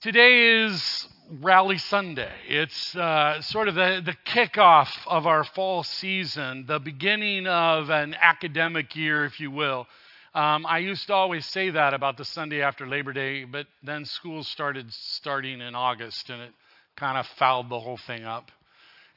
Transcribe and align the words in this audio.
Today 0.00 0.64
is 0.64 1.08
Rally 1.42 1.76
Sunday. 1.76 2.32
It's 2.48 2.96
uh, 2.96 3.42
sort 3.42 3.68
of 3.68 3.74
the, 3.74 4.00
the 4.02 4.16
kickoff 4.24 4.88
of 5.06 5.26
our 5.26 5.44
fall 5.44 5.82
season, 5.82 6.64
the 6.66 6.78
beginning 6.78 7.46
of 7.46 7.90
an 7.90 8.16
academic 8.18 8.96
year, 8.96 9.26
if 9.26 9.38
you 9.40 9.50
will. 9.50 9.86
Um, 10.34 10.64
I 10.64 10.78
used 10.78 11.06
to 11.08 11.12
always 11.12 11.44
say 11.44 11.68
that 11.68 11.92
about 11.92 12.16
the 12.16 12.24
Sunday 12.24 12.62
after 12.62 12.86
Labor 12.86 13.12
Day, 13.12 13.44
but 13.44 13.66
then 13.82 14.06
school 14.06 14.42
started 14.42 14.90
starting 14.90 15.60
in 15.60 15.74
August 15.74 16.30
and 16.30 16.40
it 16.40 16.52
kind 16.96 17.18
of 17.18 17.26
fouled 17.36 17.68
the 17.68 17.78
whole 17.78 17.98
thing 17.98 18.24
up. 18.24 18.50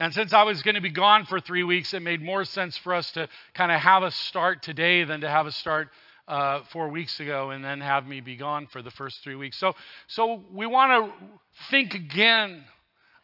And 0.02 0.14
since 0.14 0.34
I 0.34 0.44
was 0.44 0.64
going 0.64 0.76
to 0.76 0.82
be 0.82 0.92
gone 0.92 1.24
for 1.24 1.40
three 1.40 1.64
weeks, 1.64 1.94
it 1.94 2.02
made 2.02 2.22
more 2.22 2.44
sense 2.44 2.76
for 2.76 2.94
us 2.94 3.10
to 3.12 3.30
kind 3.54 3.72
of 3.72 3.80
have 3.80 4.04
a 4.04 4.12
start 4.12 4.62
today 4.62 5.06
than 5.06 5.22
to 5.22 5.30
have 5.30 5.48
a 5.48 5.52
start 5.54 5.88
uh, 6.28 6.62
four 6.72 6.90
weeks 6.90 7.20
ago 7.20 7.50
and 7.50 7.64
then 7.64 7.82
have 7.82 8.08
me 8.08 8.22
be 8.22 8.36
gone 8.36 8.68
for 8.68 8.82
the 8.82 8.92
first 8.92 9.24
three 9.24 9.36
weeks. 9.36 9.58
So, 9.58 9.74
so 10.08 10.44
we 10.54 10.66
want 10.66 10.92
to 11.06 11.30
think 11.70 11.94
again 11.94 12.64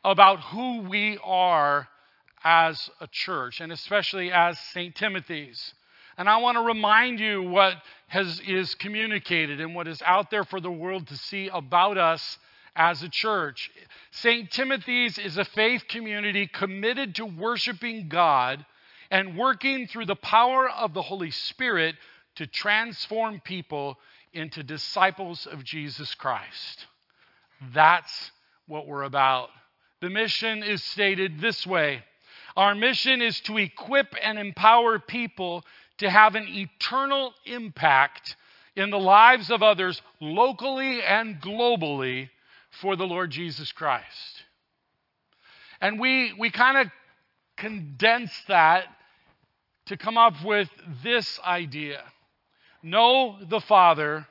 about 0.04 0.40
who 0.42 0.82
we 0.82 1.18
are 1.24 1.88
as 2.44 2.90
a 3.02 3.08
church, 3.08 3.60
and 3.60 3.72
especially 3.72 4.32
as 4.32 4.58
St. 4.74 4.96
Timothy's. 4.96 5.74
And 6.18 6.30
I 6.30 6.38
want 6.38 6.58
to 6.58 6.62
remind 6.62 7.20
you 7.20 7.44
what 7.44 7.76
has, 8.08 8.42
is 8.48 8.76
communicated 8.76 9.62
and 9.62 9.76
what 9.76 9.88
is 9.88 10.02
out 10.02 10.32
there 10.32 10.44
for 10.44 10.60
the 10.60 10.72
world 10.72 11.08
to 11.08 11.18
see 11.18 11.50
about 11.50 11.98
us 11.98 12.38
as 12.76 13.04
a 13.04 13.10
church. 13.10 13.70
St. 14.12 14.50
Timothy's 14.52 15.18
is 15.18 15.38
a 15.38 15.46
faith 15.46 15.84
community 15.88 16.48
committed 16.48 17.16
to 17.16 17.26
worshiping 17.26 18.10
God 18.10 18.66
and 19.12 19.38
working 19.38 19.88
through 19.88 20.06
the 20.06 20.16
power 20.16 20.70
of 20.70 20.94
the 20.94 21.02
Holy 21.02 21.32
Spirit 21.32 21.96
to 22.40 22.48
transform 22.48 23.42
people 23.42 23.98
into 24.32 24.64
disciples 24.64 25.46
of 25.46 25.62
Jesus 25.66 26.16
Christ. 26.16 26.86
That's 27.74 28.32
what 28.66 28.88
we're 28.88 29.04
about. 29.04 29.50
The 30.00 30.10
mission 30.10 30.64
is 30.64 30.82
stated 30.82 31.42
this 31.42 31.68
way 31.68 32.02
Our 32.56 32.76
mission 32.76 33.22
is 33.22 33.42
to 33.42 33.58
equip 33.58 34.16
and 34.24 34.40
empower 34.40 35.00
people 35.00 35.66
to 35.98 36.10
have 36.10 36.36
an 36.36 36.48
eternal 36.48 37.34
impact 37.46 38.38
in 38.74 38.90
the 38.90 39.00
lives 39.00 39.52
of 39.52 39.62
others 39.62 40.02
locally 40.22 41.02
and 41.02 41.42
globally 41.42 42.30
for 42.80 42.96
the 42.96 43.06
Lord 43.06 43.32
Jesus 43.32 43.74
Christ. 43.74 44.44
And 45.82 46.00
we, 46.00 46.32
we 46.40 46.52
kind 46.52 46.78
of 46.78 46.88
condense 47.58 48.32
that 48.48 48.86
to 49.88 49.98
come 49.98 50.18
up 50.18 50.42
with 50.46 50.70
this 51.04 51.38
idea 51.46 52.02
know 52.82 53.38
the 53.48 53.60
Father, 53.62 54.28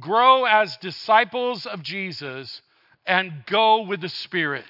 grow 0.00 0.44
as 0.44 0.76
disciples 0.78 1.66
of 1.66 1.82
Jesus, 1.82 2.62
and 3.06 3.32
go 3.46 3.82
with 3.82 4.00
the 4.00 4.08
Spirit. 4.08 4.64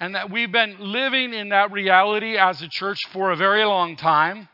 And 0.00 0.14
that 0.14 0.30
we've 0.30 0.52
been 0.52 0.76
living 0.80 1.32
in 1.32 1.50
that 1.50 1.72
reality 1.72 2.36
as 2.36 2.60
a 2.60 2.68
church 2.68 3.00
for 3.12 3.30
a 3.30 3.36
very 3.36 3.64
long 3.64 3.96
time. 3.96 4.48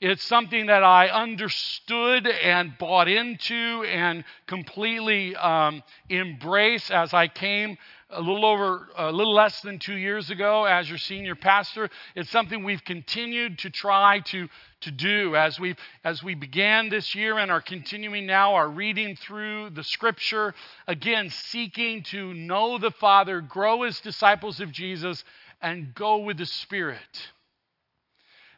It's 0.00 0.24
something 0.24 0.66
that 0.66 0.82
I 0.82 1.08
understood 1.10 2.26
and 2.26 2.76
bought 2.76 3.06
into 3.06 3.84
and 3.86 4.24
completely 4.48 5.36
um, 5.36 5.84
embraced 6.10 6.90
as 6.90 7.14
I 7.14 7.28
came 7.28 7.78
a 8.12 8.20
little 8.20 8.44
over, 8.44 8.88
a 8.96 9.10
little 9.10 9.34
less 9.34 9.60
than 9.62 9.78
two 9.78 9.96
years 9.96 10.30
ago 10.30 10.64
as 10.64 10.88
your 10.88 10.98
senior 10.98 11.34
pastor. 11.34 11.88
It's 12.14 12.30
something 12.30 12.62
we've 12.62 12.84
continued 12.84 13.58
to 13.60 13.70
try 13.70 14.20
to, 14.26 14.48
to 14.82 14.90
do 14.90 15.36
as 15.36 15.58
we 15.58 15.76
as 16.04 16.22
we 16.22 16.34
began 16.34 16.88
this 16.88 17.14
year 17.14 17.38
and 17.38 17.50
are 17.50 17.60
continuing 17.60 18.26
now 18.26 18.54
our 18.54 18.68
reading 18.68 19.16
through 19.16 19.70
the 19.70 19.84
scripture 19.84 20.54
again 20.86 21.30
seeking 21.30 22.02
to 22.02 22.34
know 22.34 22.78
the 22.78 22.90
father 22.90 23.40
grow 23.40 23.84
as 23.84 24.00
disciples 24.00 24.60
of 24.60 24.72
jesus 24.72 25.24
and 25.60 25.94
go 25.94 26.18
with 26.18 26.36
the 26.36 26.46
spirit 26.46 27.30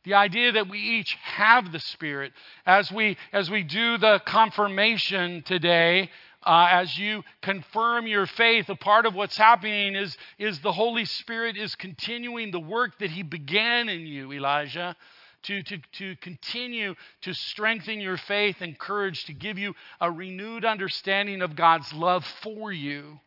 the 0.04 0.14
idea 0.14 0.52
that 0.52 0.68
we 0.68 0.78
each 0.78 1.14
have 1.22 1.72
the 1.72 1.80
spirit 1.80 2.32
as 2.66 2.90
we 2.90 3.16
as 3.32 3.50
we 3.50 3.62
do 3.62 3.98
the 3.98 4.20
confirmation 4.24 5.42
today 5.42 6.10
uh, 6.46 6.68
as 6.70 6.96
you 6.98 7.22
confirm 7.42 8.06
your 8.06 8.26
faith 8.26 8.68
a 8.68 8.76
part 8.76 9.06
of 9.06 9.14
what's 9.14 9.36
happening 9.36 9.94
is 9.94 10.16
is 10.38 10.60
the 10.60 10.72
holy 10.72 11.04
spirit 11.04 11.56
is 11.56 11.74
continuing 11.74 12.50
the 12.50 12.60
work 12.60 12.98
that 12.98 13.10
he 13.10 13.22
began 13.22 13.88
in 13.88 14.06
you 14.06 14.32
elijah 14.32 14.96
to, 15.44 15.62
to, 15.62 15.78
to 15.92 16.16
continue 16.16 16.94
to 17.22 17.34
strengthen 17.34 18.00
your 18.00 18.16
faith 18.16 18.56
and 18.60 18.78
courage, 18.78 19.24
to 19.26 19.32
give 19.32 19.58
you 19.58 19.74
a 20.00 20.10
renewed 20.10 20.64
understanding 20.64 21.42
of 21.42 21.54
God's 21.54 21.92
love 21.92 22.24
for 22.42 22.72
you 22.72 23.20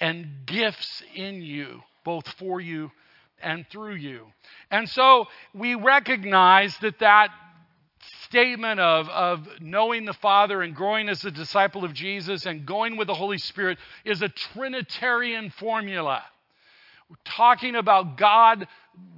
and 0.00 0.28
gifts 0.46 1.02
in 1.14 1.42
you, 1.42 1.82
both 2.04 2.28
for 2.28 2.60
you 2.60 2.90
and 3.42 3.66
through 3.68 3.94
you. 3.94 4.26
And 4.70 4.88
so 4.88 5.26
we 5.54 5.74
recognize 5.74 6.76
that 6.78 7.00
that 7.00 7.30
statement 8.24 8.80
of, 8.80 9.08
of 9.08 9.48
knowing 9.60 10.04
the 10.04 10.12
Father 10.12 10.62
and 10.62 10.74
growing 10.74 11.08
as 11.08 11.24
a 11.24 11.30
disciple 11.30 11.84
of 11.84 11.92
Jesus 11.92 12.46
and 12.46 12.66
going 12.66 12.96
with 12.96 13.06
the 13.06 13.14
Holy 13.14 13.38
Spirit 13.38 13.78
is 14.04 14.22
a 14.22 14.28
Trinitarian 14.28 15.50
formula. 15.50 16.22
We're 17.08 17.16
talking 17.24 17.76
about 17.76 18.16
God, 18.16 18.66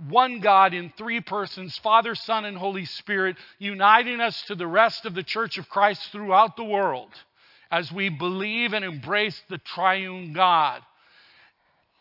one 0.09 0.41
God 0.41 0.75
in 0.75 0.93
three 0.97 1.21
persons, 1.21 1.79
Father, 1.79 2.15
Son, 2.15 2.45
and 2.45 2.57
Holy 2.57 2.85
Spirit, 2.85 3.37
uniting 3.59 4.21
us 4.21 4.43
to 4.43 4.55
the 4.55 4.67
rest 4.67 5.07
of 5.07 5.15
the 5.15 5.23
church 5.23 5.57
of 5.57 5.69
Christ 5.69 6.13
throughout 6.13 6.57
the 6.57 6.65
world 6.65 7.11
as 7.71 7.91
we 7.93 8.09
believe 8.09 8.73
and 8.73 8.85
embrace 8.85 9.41
the 9.49 9.59
triune 9.59 10.33
God. 10.33 10.83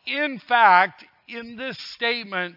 In 0.05 0.39
fact, 0.39 1.05
in 1.27 1.57
this 1.57 1.77
statement, 1.77 2.55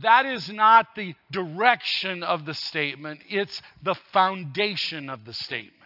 that 0.00 0.26
is 0.26 0.48
not 0.50 0.94
the 0.94 1.14
direction 1.30 2.22
of 2.22 2.44
the 2.46 2.54
statement, 2.54 3.20
it's 3.28 3.60
the 3.82 3.94
foundation 4.12 5.10
of 5.10 5.24
the 5.24 5.34
statement. 5.34 5.76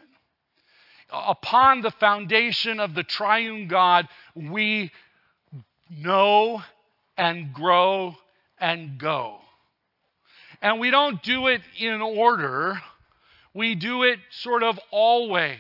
Upon 1.10 1.82
the 1.82 1.90
foundation 1.92 2.80
of 2.80 2.94
the 2.94 3.04
triune 3.04 3.68
God, 3.68 4.08
we 4.34 4.90
know 5.90 6.62
and 7.16 7.52
grow 7.52 8.16
and 8.58 8.98
go. 8.98 9.38
And 10.60 10.80
we 10.80 10.90
don't 10.90 11.22
do 11.22 11.46
it 11.48 11.60
in 11.78 12.00
order, 12.00 12.80
we 13.54 13.74
do 13.74 14.02
it 14.02 14.18
sort 14.30 14.62
of 14.62 14.78
always. 14.90 15.58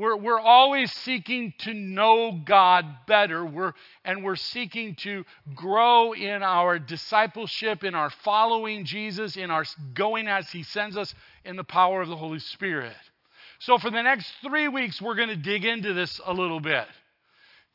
We're, 0.00 0.16
we're 0.16 0.40
always 0.40 0.90
seeking 0.90 1.52
to 1.58 1.74
know 1.74 2.32
God 2.32 2.86
better, 3.06 3.44
we're, 3.44 3.74
and 4.02 4.24
we're 4.24 4.36
seeking 4.36 4.94
to 5.00 5.26
grow 5.54 6.14
in 6.14 6.42
our 6.42 6.78
discipleship, 6.78 7.84
in 7.84 7.94
our 7.94 8.08
following 8.08 8.86
Jesus, 8.86 9.36
in 9.36 9.50
our 9.50 9.66
going 9.92 10.26
as 10.26 10.48
He 10.48 10.62
sends 10.62 10.96
us 10.96 11.14
in 11.44 11.56
the 11.56 11.64
power 11.64 12.00
of 12.00 12.08
the 12.08 12.16
Holy 12.16 12.38
Spirit. 12.38 12.96
So, 13.58 13.76
for 13.76 13.90
the 13.90 14.00
next 14.00 14.32
three 14.42 14.68
weeks, 14.68 15.02
we're 15.02 15.16
going 15.16 15.28
to 15.28 15.36
dig 15.36 15.66
into 15.66 15.92
this 15.92 16.18
a 16.24 16.32
little 16.32 16.60
bit. 16.60 16.86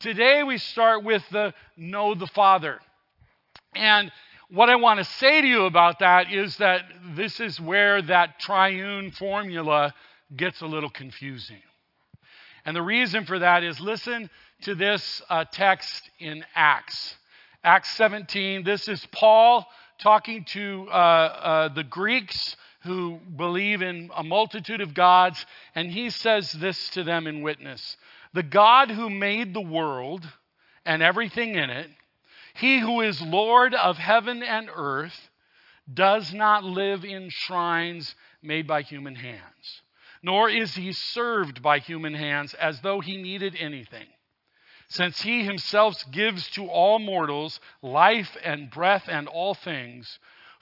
Today 0.00 0.42
we 0.42 0.58
start 0.58 1.04
with 1.04 1.22
the 1.30 1.54
know 1.76 2.16
the 2.16 2.26
Father. 2.26 2.80
And 3.76 4.10
what 4.50 4.68
I 4.68 4.74
want 4.74 4.98
to 4.98 5.04
say 5.04 5.42
to 5.42 5.46
you 5.46 5.66
about 5.66 6.00
that 6.00 6.32
is 6.32 6.56
that 6.56 6.82
this 7.14 7.38
is 7.38 7.60
where 7.60 8.02
that 8.02 8.40
triune 8.40 9.12
formula 9.12 9.94
gets 10.34 10.60
a 10.60 10.66
little 10.66 10.90
confusing. 10.90 11.62
And 12.66 12.76
the 12.76 12.82
reason 12.82 13.24
for 13.24 13.38
that 13.38 13.62
is 13.62 13.80
listen 13.80 14.28
to 14.62 14.74
this 14.74 15.22
uh, 15.30 15.44
text 15.50 16.10
in 16.18 16.44
Acts. 16.54 17.14
Acts 17.64 17.90
17. 17.96 18.64
This 18.64 18.88
is 18.88 19.06
Paul 19.12 19.66
talking 19.98 20.44
to 20.46 20.88
uh, 20.90 20.92
uh, 20.92 21.68
the 21.68 21.84
Greeks 21.84 22.56
who 22.82 23.18
believe 23.36 23.82
in 23.82 24.10
a 24.14 24.22
multitude 24.22 24.80
of 24.80 24.94
gods, 24.94 25.46
and 25.74 25.90
he 25.90 26.10
says 26.10 26.52
this 26.52 26.90
to 26.90 27.04
them 27.04 27.26
in 27.26 27.40
witness 27.42 27.96
the 28.32 28.42
God 28.42 28.90
who 28.90 29.08
made 29.08 29.54
the 29.54 29.62
world 29.62 30.22
and 30.84 31.02
everything 31.02 31.54
in 31.54 31.70
it, 31.70 31.88
he 32.54 32.78
who 32.80 33.00
is 33.00 33.22
Lord 33.22 33.74
of 33.74 33.96
heaven 33.96 34.42
and 34.42 34.68
earth, 34.74 35.30
does 35.92 36.34
not 36.34 36.62
live 36.62 37.02
in 37.02 37.30
shrines 37.30 38.14
made 38.42 38.66
by 38.66 38.82
human 38.82 39.14
hands, 39.14 39.82
nor 40.26 40.50
is 40.50 40.74
he 40.74 40.92
served 40.92 41.62
by 41.62 41.78
human 41.78 42.12
hands 42.12 42.52
as 42.54 42.80
though 42.80 42.98
he 42.98 43.16
needed 43.16 43.54
anything. 43.60 44.08
Since 44.88 45.22
he 45.22 45.44
himself 45.44 46.02
gives 46.10 46.50
to 46.50 46.66
all 46.66 46.98
mortals 46.98 47.60
life 47.80 48.36
and 48.42 48.68
breath 48.68 49.04
and 49.08 49.28
all 49.28 49.54
things, 49.54 50.18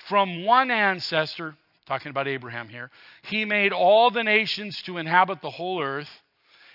from 0.06 0.44
one 0.44 0.70
ancestor, 0.70 1.56
talking 1.86 2.10
about 2.10 2.28
Abraham 2.28 2.68
here, 2.68 2.90
he 3.22 3.46
made 3.46 3.72
all 3.72 4.10
the 4.10 4.22
nations 4.22 4.82
to 4.82 4.98
inhabit 4.98 5.40
the 5.40 5.50
whole 5.50 5.82
earth 5.82 6.10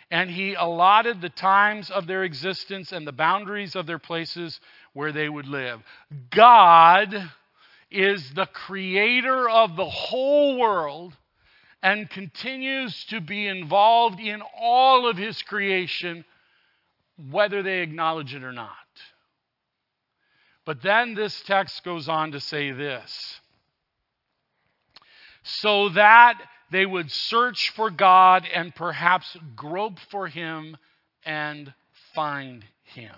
and 0.10 0.32
he 0.32 0.56
allotted 0.56 1.22
the 1.22 1.30
times 1.30 1.92
of 1.92 2.08
their 2.08 2.24
existence 2.24 2.92
and 2.92 3.06
the 3.06 3.12
boundaries 3.12 3.76
of 3.76 3.86
their 3.86 4.00
places 4.00 4.60
where 4.94 5.12
they 5.12 5.30
would 5.30 5.46
live. 5.46 5.84
God 6.32 7.30
is 7.92 8.34
the 8.34 8.48
creator 8.48 9.48
of 9.48 9.76
the 9.76 9.86
whole 9.86 10.58
world 10.58 11.16
and 11.82 12.10
continues 12.10 13.06
to 13.06 13.22
be 13.22 13.48
involved 13.48 14.20
in 14.20 14.42
all 14.60 15.08
of 15.08 15.18
his 15.18 15.42
creation 15.42 16.26
whether 17.30 17.64
they 17.64 17.80
acknowledge 17.80 18.34
it 18.34 18.44
or 18.44 18.52
not. 18.52 18.76
But 20.66 20.82
then 20.82 21.16
this 21.16 21.42
text 21.42 21.84
goes 21.84 22.08
on 22.08 22.34
to 22.34 22.40
say 22.40 22.72
this 22.72 23.40
so 25.44 25.90
that 25.90 26.40
they 26.72 26.86
would 26.86 27.12
search 27.12 27.72
for 27.72 27.90
God 27.90 28.46
and 28.54 28.76
perhaps 28.76 29.36
grope 29.56 30.00
for 30.12 30.28
him 30.28 30.78
and 31.26 31.74
find 32.14 32.64
him, 32.84 33.16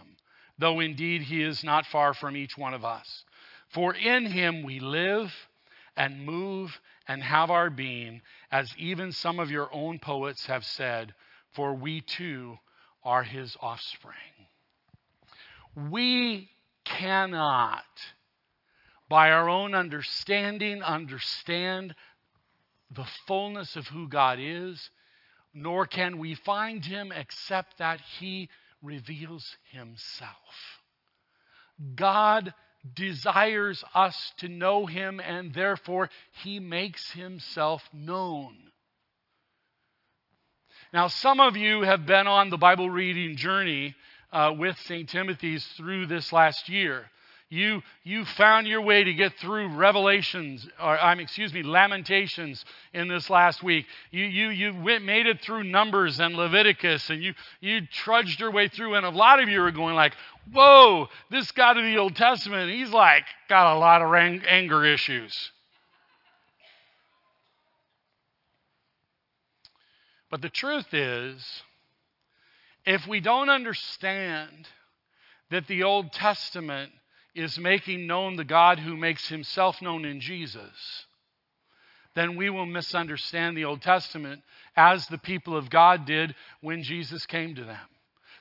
though 0.57 0.79
indeed 0.79 1.23
he 1.23 1.43
is 1.43 1.63
not 1.63 1.85
far 1.85 2.13
from 2.13 2.37
each 2.37 2.57
one 2.57 2.73
of 2.73 2.85
us. 2.85 3.25
For 3.69 3.93
in 3.93 4.25
him 4.25 4.63
we 4.63 4.79
live 4.79 5.33
and 5.97 6.25
move 6.25 6.79
and 7.07 7.21
have 7.21 7.51
our 7.51 7.69
being, 7.69 8.21
as 8.51 8.73
even 8.77 9.11
some 9.11 9.39
of 9.39 9.49
your 9.49 9.69
own 9.73 9.99
poets 9.99 10.45
have 10.47 10.65
said, 10.65 11.13
for 11.53 11.73
we 11.73 12.01
too 12.01 12.57
are 13.03 13.23
his 13.23 13.55
offspring. 13.61 14.15
We 15.89 16.49
cannot, 16.83 17.85
by 19.07 19.31
our 19.31 19.47
own 19.49 19.73
understanding, 19.73 20.83
understand 20.83 21.95
the 22.93 23.07
fullness 23.25 23.75
of 23.75 23.87
who 23.87 24.07
God 24.09 24.37
is, 24.41 24.89
nor 25.53 25.85
can 25.85 26.17
we 26.17 26.35
find 26.35 26.83
him 26.83 27.11
except 27.11 27.77
that 27.77 28.01
he 28.19 28.49
reveals 28.81 29.57
himself. 29.71 30.81
God 31.95 32.53
desires 32.93 33.83
us 33.93 34.33
to 34.37 34.47
know 34.47 34.85
him, 34.85 35.19
and 35.19 35.53
therefore 35.53 36.09
he 36.43 36.59
makes 36.59 37.11
himself 37.11 37.83
known. 37.93 38.55
Now, 40.93 41.07
some 41.07 41.39
of 41.39 41.55
you 41.55 41.83
have 41.83 42.05
been 42.05 42.27
on 42.27 42.49
the 42.49 42.57
Bible 42.57 42.89
reading 42.89 43.37
journey 43.37 43.95
uh, 44.31 44.53
with 44.57 44.77
St. 44.79 45.07
Timothy's 45.07 45.65
through 45.77 46.07
this 46.07 46.33
last 46.33 46.67
year. 46.67 47.05
You, 47.51 47.81
you 48.05 48.23
found 48.23 48.65
your 48.65 48.79
way 48.79 49.03
to 49.03 49.13
get 49.13 49.37
through 49.37 49.75
Revelations, 49.75 50.65
or 50.81 50.97
I'm 50.97 51.19
excuse 51.19 51.53
me, 51.53 51.63
Lamentations 51.63 52.63
in 52.93 53.09
this 53.09 53.29
last 53.29 53.61
week. 53.61 53.87
You, 54.09 54.23
you, 54.23 54.47
you 54.51 54.81
went, 54.81 55.03
made 55.03 55.25
it 55.25 55.41
through 55.41 55.65
Numbers 55.65 56.21
and 56.21 56.33
Leviticus, 56.33 57.09
and 57.09 57.21
you, 57.21 57.33
you 57.59 57.85
trudged 57.87 58.39
your 58.39 58.51
way 58.51 58.69
through. 58.69 58.95
And 58.95 59.05
a 59.05 59.09
lot 59.09 59.43
of 59.43 59.49
you 59.49 59.61
are 59.63 59.71
going 59.71 59.95
like, 59.95 60.13
"Whoa, 60.53 61.09
this 61.29 61.51
guy 61.51 61.73
to 61.73 61.81
the 61.81 61.97
Old 61.97 62.15
Testament, 62.15 62.71
he's 62.71 62.91
like 62.91 63.25
got 63.49 63.75
a 63.75 63.77
lot 63.77 64.01
of 64.01 64.13
anger 64.13 64.85
issues." 64.85 65.51
But 70.29 70.41
the 70.41 70.49
truth 70.49 70.93
is, 70.93 71.45
if 72.85 73.05
we 73.07 73.19
don't 73.19 73.49
understand 73.49 74.69
that 75.49 75.67
the 75.67 75.83
Old 75.83 76.13
Testament 76.13 76.93
is 77.33 77.57
making 77.57 78.07
known 78.07 78.35
the 78.35 78.43
God 78.43 78.79
who 78.79 78.97
makes 78.97 79.27
himself 79.27 79.81
known 79.81 80.05
in 80.05 80.19
Jesus, 80.19 81.05
then 82.15 82.35
we 82.35 82.49
will 82.49 82.65
misunderstand 82.65 83.55
the 83.55 83.65
Old 83.65 83.81
Testament 83.81 84.41
as 84.75 85.07
the 85.07 85.17
people 85.17 85.55
of 85.55 85.69
God 85.69 86.05
did 86.05 86.35
when 86.59 86.83
Jesus 86.83 87.25
came 87.25 87.55
to 87.55 87.63
them. 87.63 87.77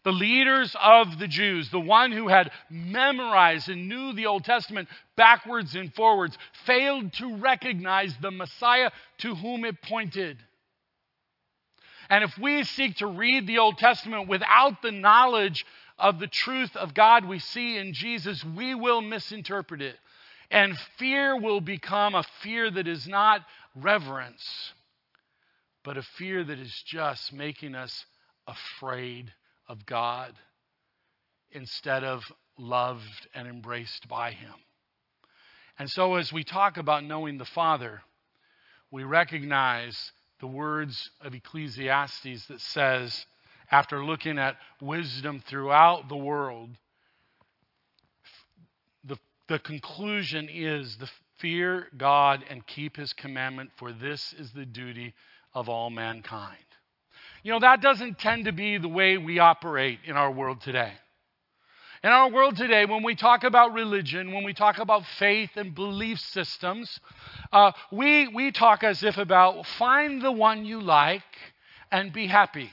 The 0.03 0.13
leaders 0.13 0.75
of 0.83 1.19
the 1.19 1.29
Jews, 1.29 1.71
the 1.71 1.79
one 1.79 2.11
who 2.11 2.29
had 2.29 2.51
memorized 2.71 3.69
and 3.69 3.89
knew 3.89 4.13
the 4.13 4.27
Old 4.27 4.45
Testament 4.45 4.89
backwards 5.15 5.75
and 5.75 5.95
forwards, 5.95 6.37
failed 6.65 7.13
to 7.15 7.37
recognize 7.37 8.15
the 8.21 8.31
Messiah 8.31 8.91
to 9.19 9.35
whom 9.35 9.65
it 9.65 9.83
pointed. 9.83 10.39
And 12.09 12.25
if 12.25 12.37
we 12.39 12.65
seek 12.65 12.97
to 12.97 13.07
read 13.07 13.47
the 13.47 13.59
Old 13.59 13.79
Testament 13.79 14.27
without 14.27 14.81
the 14.83 14.91
knowledge 14.91 15.65
of 16.01 16.19
the 16.19 16.27
truth 16.27 16.75
of 16.77 16.95
God 16.95 17.25
we 17.25 17.39
see 17.39 17.77
in 17.77 17.93
Jesus, 17.93 18.45
we 18.45 18.75
will 18.75 19.01
misinterpret 19.01 19.83
it. 19.83 19.97
And 20.51 20.77
fear 20.99 21.39
will 21.39 21.61
become 21.61 22.15
a 22.15 22.25
fear 22.43 22.71
that 22.71 22.89
is 22.89 23.07
not 23.07 23.43
reverence, 23.77 24.73
but 25.85 25.97
a 25.97 26.03
fear 26.03 26.43
that 26.43 26.59
is 26.59 26.83
just 26.87 27.33
making 27.33 27.75
us 27.75 28.05
afraid 28.49 29.33
of 29.69 29.87
God 29.87 30.35
instead 31.53 32.03
of 32.03 32.25
loved 32.59 33.29
and 33.35 33.47
embraced 33.47 34.09
by 34.09 34.33
Him. 34.33 34.55
And 35.79 35.89
so, 35.89 36.17
as 36.17 36.33
we 36.33 36.45
talk 36.45 36.77
about 36.77 37.05
knowing 37.05 37.39
the 37.39 37.45
Father, 37.45 38.03
we 38.91 39.05
recognize 39.05 40.13
the 40.41 40.47
words 40.47 41.11
of 41.21 41.35
Ecclesiastes 41.35 42.47
that 42.47 42.61
says, 42.61 43.25
after 43.71 44.05
looking 44.05 44.39
at 44.39 44.57
wisdom 44.81 45.43
throughout 45.47 46.09
the 46.09 46.17
world, 46.17 46.71
the, 49.05 49.17
the 49.49 49.59
conclusion 49.59 50.49
is 50.51 50.97
the 50.97 51.09
fear 51.39 51.87
God 51.97 52.45
and 52.51 52.67
keep 52.67 52.97
his 52.97 53.13
commandment, 53.13 53.71
for 53.77 53.93
this 53.93 54.35
is 54.39 54.53
the 54.53 54.67
duty 54.67 55.15
of 55.55 55.69
all 55.69 55.91
mankind. 55.91 56.59
You 57.43 57.53
know, 57.53 57.61
that 57.61 57.81
doesn't 57.81 58.19
tend 58.19 58.45
to 58.45 58.53
be 58.53 58.77
the 58.77 58.89
way 58.89 59.17
we 59.17 59.39
operate 59.39 60.01
in 60.05 60.17
our 60.17 60.31
world 60.31 60.61
today. 60.61 60.93
In 62.03 62.11
our 62.11 62.31
world 62.31 62.57
today, 62.57 62.87
when 62.87 63.03
we 63.03 63.15
talk 63.15 63.45
about 63.45 63.75
religion, 63.75 64.33
when 64.33 64.43
we 64.43 64.55
talk 64.55 64.79
about 64.79 65.05
faith 65.19 65.51
and 65.57 65.75
belief 65.75 66.19
systems, 66.19 66.99
uh, 67.53 67.73
we, 67.93 68.27
we 68.29 68.53
talk 68.53 68.83
as 68.83 69.03
if 69.03 69.19
about 69.19 69.67
find 69.67 70.23
the 70.23 70.33
one 70.33 70.65
you 70.65 70.81
like 70.81 71.23
and 71.93 72.13
be 72.13 72.27
happy. 72.27 72.71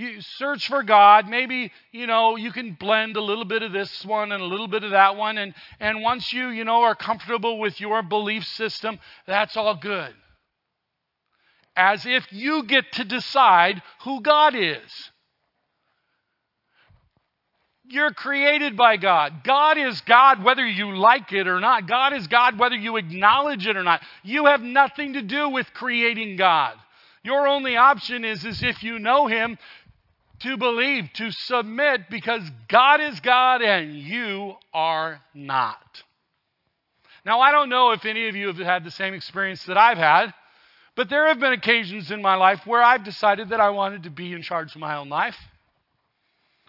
You 0.00 0.22
search 0.22 0.66
for 0.66 0.82
God. 0.82 1.28
Maybe, 1.28 1.70
you 1.92 2.06
know, 2.06 2.36
you 2.36 2.52
can 2.52 2.72
blend 2.72 3.18
a 3.18 3.20
little 3.20 3.44
bit 3.44 3.62
of 3.62 3.70
this 3.70 4.02
one 4.02 4.32
and 4.32 4.42
a 4.42 4.46
little 4.46 4.66
bit 4.66 4.82
of 4.82 4.92
that 4.92 5.14
one. 5.14 5.36
And, 5.36 5.52
and 5.78 6.00
once 6.00 6.32
you, 6.32 6.48
you 6.48 6.64
know, 6.64 6.84
are 6.84 6.94
comfortable 6.94 7.58
with 7.58 7.78
your 7.82 8.02
belief 8.02 8.46
system, 8.46 8.98
that's 9.26 9.58
all 9.58 9.74
good. 9.74 10.14
As 11.76 12.06
if 12.06 12.32
you 12.32 12.62
get 12.62 12.90
to 12.92 13.04
decide 13.04 13.82
who 14.04 14.22
God 14.22 14.54
is. 14.54 15.10
You're 17.84 18.14
created 18.14 18.78
by 18.78 18.96
God. 18.96 19.44
God 19.44 19.76
is 19.76 20.00
God 20.00 20.42
whether 20.42 20.66
you 20.66 20.96
like 20.96 21.30
it 21.34 21.46
or 21.46 21.60
not. 21.60 21.86
God 21.86 22.14
is 22.14 22.26
God 22.26 22.58
whether 22.58 22.76
you 22.76 22.96
acknowledge 22.96 23.66
it 23.66 23.76
or 23.76 23.82
not. 23.82 24.00
You 24.22 24.46
have 24.46 24.62
nothing 24.62 25.12
to 25.12 25.20
do 25.20 25.50
with 25.50 25.70
creating 25.74 26.36
God. 26.36 26.78
Your 27.22 27.46
only 27.46 27.76
option 27.76 28.24
is, 28.24 28.46
is 28.46 28.62
if 28.62 28.82
you 28.82 28.98
know 28.98 29.26
Him, 29.26 29.58
to 30.40 30.56
believe, 30.56 31.12
to 31.14 31.30
submit, 31.30 32.10
because 32.10 32.42
God 32.68 33.00
is 33.00 33.20
God 33.20 33.62
and 33.62 33.94
you 33.94 34.54
are 34.72 35.20
not. 35.34 36.02
Now, 37.24 37.40
I 37.40 37.52
don't 37.52 37.68
know 37.68 37.92
if 37.92 38.04
any 38.04 38.28
of 38.28 38.36
you 38.36 38.46
have 38.48 38.56
had 38.56 38.84
the 38.84 38.90
same 38.90 39.14
experience 39.14 39.64
that 39.64 39.76
I've 39.76 39.98
had, 39.98 40.32
but 40.96 41.08
there 41.08 41.28
have 41.28 41.38
been 41.38 41.52
occasions 41.52 42.10
in 42.10 42.22
my 42.22 42.34
life 42.34 42.66
where 42.66 42.82
I've 42.82 43.04
decided 43.04 43.50
that 43.50 43.60
I 43.60 43.70
wanted 43.70 44.04
to 44.04 44.10
be 44.10 44.32
in 44.32 44.42
charge 44.42 44.74
of 44.74 44.80
my 44.80 44.96
own 44.96 45.08
life. 45.08 45.36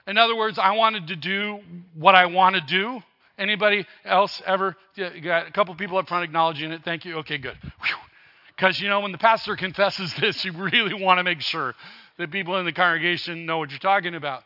In 0.08 0.18
other 0.18 0.36
words, 0.36 0.60
I 0.60 0.72
wanted 0.72 1.08
to 1.08 1.16
do 1.16 1.60
what 1.96 2.16
I 2.16 2.26
want 2.26 2.56
to 2.56 2.62
do. 2.62 3.02
Anybody 3.38 3.86
else 4.04 4.42
ever? 4.46 4.76
Yeah, 4.96 5.18
got 5.20 5.48
a 5.48 5.52
couple 5.52 5.74
people 5.76 5.98
up 5.98 6.08
front 6.08 6.24
acknowledging 6.24 6.72
it. 6.72 6.84
Thank 6.84 7.06
you. 7.06 7.18
Okay, 7.20 7.38
good. 7.38 7.58
Because, 8.56 8.80
you 8.80 8.90
know, 8.90 9.00
when 9.00 9.12
the 9.12 9.18
pastor 9.18 9.56
confesses 9.58 10.14
this, 10.16 10.44
you 10.44 10.52
really 10.52 10.94
want 10.94 11.20
to 11.20 11.24
make 11.24 11.42
sure 11.42 11.74
that 12.18 12.32
people 12.32 12.58
in 12.58 12.66
the 12.66 12.74
congregation 12.74 13.46
know 13.46 13.58
what 13.58 13.70
you're 13.70 13.80
talking 13.80 14.16
about. 14.16 14.44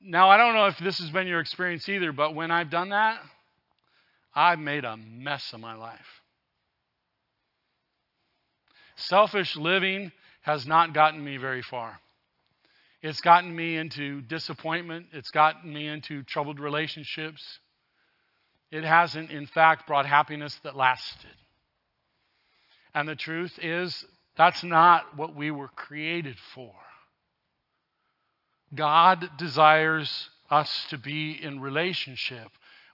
Now, 0.00 0.28
I 0.28 0.36
don't 0.36 0.54
know 0.54 0.66
if 0.66 0.78
this 0.78 0.98
has 0.98 1.10
been 1.10 1.26
your 1.26 1.40
experience 1.40 1.88
either, 1.88 2.12
but 2.12 2.34
when 2.34 2.50
I've 2.50 2.70
done 2.70 2.90
that, 2.90 3.20
I've 4.34 4.58
made 4.58 4.84
a 4.84 4.96
mess 4.96 5.52
of 5.52 5.60
my 5.60 5.74
life. 5.74 5.98
Selfish 8.96 9.56
living 9.56 10.12
has 10.42 10.66
not 10.66 10.92
gotten 10.92 11.24
me 11.24 11.36
very 11.38 11.62
far. 11.62 11.98
It's 13.02 13.20
gotten 13.20 13.54
me 13.54 13.76
into 13.76 14.20
disappointment. 14.22 15.06
It's 15.12 15.30
gotten 15.30 15.72
me 15.72 15.88
into 15.88 16.22
troubled 16.22 16.58
relationships. 16.58 17.58
It 18.70 18.84
hasn't, 18.84 19.30
in 19.30 19.46
fact, 19.46 19.86
brought 19.86 20.06
happiness 20.06 20.58
that 20.64 20.76
lasted. 20.76 21.30
And 22.94 23.08
the 23.08 23.16
truth 23.16 23.58
is, 23.62 24.04
that's 24.36 24.64
not 24.64 25.16
what 25.16 25.34
we 25.34 25.50
were 25.50 25.68
created 25.68 26.36
for. 26.54 26.74
God 28.74 29.30
desires 29.38 30.28
us 30.50 30.86
to 30.90 30.98
be 30.98 31.32
in 31.32 31.60
relationship 31.60 32.48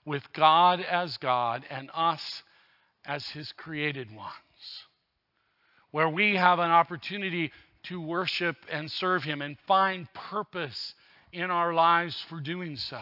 with 0.05 0.31
God 0.33 0.81
as 0.81 1.17
God 1.17 1.63
and 1.69 1.89
us 1.93 2.43
as 3.05 3.27
His 3.29 3.51
created 3.53 4.13
ones, 4.15 4.31
where 5.91 6.09
we 6.09 6.35
have 6.35 6.59
an 6.59 6.69
opportunity 6.69 7.51
to 7.83 7.99
worship 7.99 8.57
and 8.71 8.91
serve 8.91 9.23
Him 9.23 9.41
and 9.41 9.57
find 9.67 10.11
purpose 10.13 10.93
in 11.33 11.49
our 11.49 11.73
lives 11.73 12.23
for 12.29 12.39
doing 12.39 12.75
so. 12.75 13.01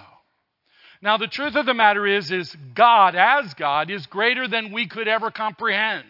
Now, 1.01 1.17
the 1.17 1.27
truth 1.27 1.55
of 1.55 1.65
the 1.65 1.74
matter 1.74 2.05
is, 2.05 2.31
is 2.31 2.55
God 2.75 3.15
as 3.15 3.53
God 3.53 3.89
is 3.89 4.05
greater 4.08 4.48
than 4.48 4.72
we 4.72 4.88
could 4.88 5.08
ever 5.08 5.31
comprehend. 5.31 6.05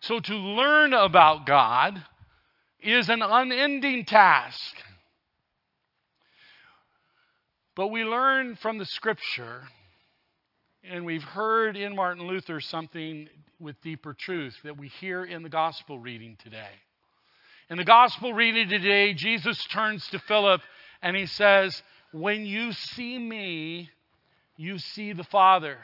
So 0.00 0.18
to 0.18 0.34
learn 0.34 0.94
about 0.94 1.46
God 1.46 2.02
is 2.82 3.10
an 3.10 3.20
unending 3.20 4.06
task. 4.06 4.74
But 7.76 7.88
we 7.88 8.04
learn 8.04 8.56
from 8.56 8.78
the 8.78 8.86
scripture, 8.86 9.62
and 10.82 11.04
we've 11.04 11.22
heard 11.22 11.76
in 11.76 11.94
Martin 11.94 12.26
Luther 12.26 12.60
something 12.60 13.28
with 13.58 13.80
deeper 13.82 14.14
truth 14.14 14.56
that 14.64 14.78
we 14.78 14.88
hear 14.88 15.22
in 15.22 15.42
the 15.42 15.48
gospel 15.50 15.98
reading 15.98 16.36
today. 16.42 16.72
In 17.68 17.76
the 17.76 17.84
gospel 17.84 18.32
reading 18.32 18.68
today, 18.68 19.12
Jesus 19.12 19.62
turns 19.66 20.06
to 20.08 20.18
Philip 20.18 20.62
and 21.02 21.14
he 21.14 21.26
says, 21.26 21.82
When 22.10 22.46
you 22.46 22.72
see 22.72 23.18
me, 23.18 23.90
you 24.56 24.78
see 24.78 25.12
the 25.12 25.24
Father. 25.24 25.78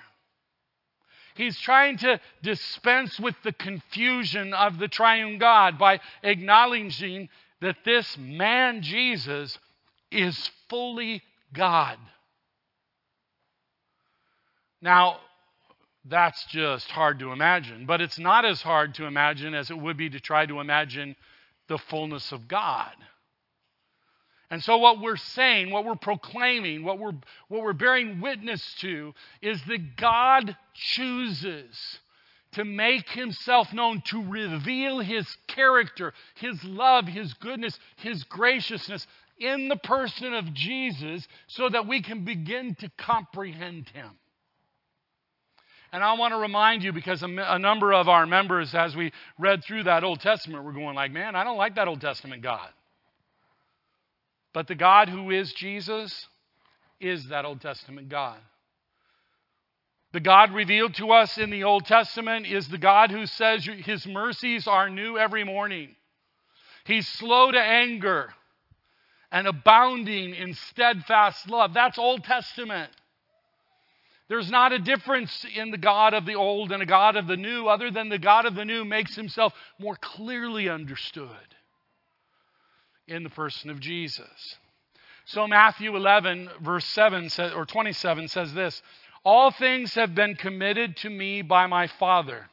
He's 1.36 1.58
trying 1.58 1.98
to 1.98 2.20
dispense 2.42 3.20
with 3.20 3.34
the 3.42 3.52
confusion 3.52 4.54
of 4.54 4.78
the 4.78 4.88
triune 4.88 5.38
God 5.38 5.78
by 5.78 6.00
acknowledging 6.22 7.28
that 7.60 7.76
this 7.84 8.16
man, 8.18 8.82
Jesus, 8.82 9.58
is 10.10 10.50
fully 10.68 11.22
God. 11.52 11.98
Now, 14.80 15.20
that's 16.04 16.44
just 16.46 16.90
hard 16.90 17.18
to 17.18 17.32
imagine, 17.32 17.86
but 17.86 18.00
it's 18.00 18.18
not 18.18 18.44
as 18.44 18.62
hard 18.62 18.94
to 18.94 19.06
imagine 19.06 19.54
as 19.54 19.70
it 19.70 19.78
would 19.78 19.96
be 19.96 20.10
to 20.10 20.20
try 20.20 20.46
to 20.46 20.60
imagine 20.60 21.16
the 21.68 21.78
fullness 21.78 22.30
of 22.32 22.46
God. 22.46 22.92
And 24.50 24.62
so, 24.62 24.76
what 24.76 25.00
we're 25.00 25.16
saying, 25.16 25.70
what 25.70 25.84
we're 25.84 25.96
proclaiming, 25.96 26.84
what 26.84 26.98
we're, 26.98 27.14
what 27.48 27.62
we're 27.62 27.72
bearing 27.72 28.20
witness 28.20 28.62
to 28.80 29.12
is 29.42 29.60
that 29.64 29.96
God 29.96 30.56
chooses 30.74 31.98
to 32.52 32.64
make 32.64 33.08
himself 33.10 33.72
known, 33.72 34.02
to 34.06 34.22
reveal 34.22 35.00
his 35.00 35.26
character, 35.48 36.14
his 36.36 36.62
love, 36.64 37.06
his 37.06 37.34
goodness, 37.34 37.78
his 37.96 38.22
graciousness 38.24 39.06
in 39.38 39.68
the 39.68 39.76
person 39.76 40.32
of 40.32 40.54
Jesus 40.54 41.26
so 41.48 41.68
that 41.68 41.86
we 41.86 42.00
can 42.00 42.24
begin 42.24 42.74
to 42.76 42.90
comprehend 42.96 43.88
him. 43.90 44.10
And 45.92 46.02
I 46.02 46.14
want 46.14 46.32
to 46.32 46.38
remind 46.38 46.82
you 46.82 46.92
because 46.92 47.22
a, 47.22 47.26
a, 47.26 47.58
number 47.58 47.92
of 47.92 48.08
our 48.08 48.26
members, 48.26 48.74
as 48.74 48.96
we 48.96 49.12
read 49.38 49.64
through 49.64 49.84
that 49.84 50.04
Old 50.04 50.20
Testament, 50.20 50.64
were 50.64 50.72
going 50.72 50.94
like, 50.94 51.12
man, 51.12 51.36
I 51.36 51.44
don't 51.44 51.56
like 51.56 51.76
that 51.76 51.88
Old 51.88 52.00
Testament 52.00 52.42
God. 52.42 52.68
But 54.56 54.68
the 54.68 54.74
God 54.74 55.10
who 55.10 55.30
is 55.30 55.52
Jesus 55.52 56.28
is 56.98 57.28
that 57.28 57.44
Old 57.44 57.60
Testament 57.60 58.08
God. 58.08 58.38
The 60.14 60.20
God 60.20 60.54
revealed 60.54 60.94
to 60.94 61.10
us 61.10 61.36
in 61.36 61.50
the 61.50 61.64
Old 61.64 61.84
Testament 61.84 62.46
is 62.46 62.66
the 62.66 62.78
God 62.78 63.10
who 63.10 63.26
says 63.26 63.66
his 63.66 64.06
mercies 64.06 64.66
are 64.66 64.88
new 64.88 65.18
every 65.18 65.44
morning. 65.44 65.94
He's 66.86 67.06
slow 67.06 67.52
to 67.52 67.60
anger 67.60 68.32
and 69.30 69.46
abounding 69.46 70.34
in 70.34 70.54
steadfast 70.54 71.50
love. 71.50 71.74
That's 71.74 71.98
Old 71.98 72.24
Testament. 72.24 72.90
There's 74.28 74.50
not 74.50 74.72
a 74.72 74.78
difference 74.78 75.44
in 75.54 75.70
the 75.70 75.76
God 75.76 76.14
of 76.14 76.24
the 76.24 76.36
old 76.36 76.72
and 76.72 76.82
a 76.82 76.86
God 76.86 77.16
of 77.16 77.26
the 77.26 77.36
new, 77.36 77.66
other 77.66 77.90
than 77.90 78.08
the 78.08 78.18
God 78.18 78.46
of 78.46 78.54
the 78.54 78.64
new 78.64 78.86
makes 78.86 79.16
himself 79.16 79.52
more 79.78 79.98
clearly 80.00 80.70
understood 80.70 81.28
in 83.08 83.22
the 83.22 83.30
person 83.30 83.70
of 83.70 83.80
Jesus. 83.80 84.56
So 85.26 85.46
Matthew 85.46 85.94
11 85.96 86.50
verse 86.60 86.84
7 86.86 87.30
says, 87.30 87.52
or 87.52 87.66
27 87.66 88.28
says 88.28 88.54
this, 88.54 88.80
all 89.24 89.50
things 89.50 89.94
have 89.94 90.14
been 90.14 90.36
committed 90.36 90.96
to 90.98 91.10
me 91.10 91.42
by 91.42 91.66
my 91.66 91.88
Father. 91.88 92.48